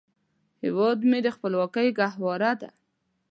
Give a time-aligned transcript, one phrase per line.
[0.63, 2.69] هیواد مې د خپلواکۍ ګهواره ده